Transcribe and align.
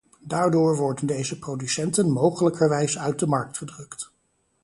Daardoor 0.19 0.75
worden 0.77 1.07
deze 1.07 1.39
producenten 1.39 2.11
mogelijkerwijs 2.11 2.97
uit 2.97 3.19
de 3.19 3.27
markt 3.27 3.57
gedrukt. 3.57 4.11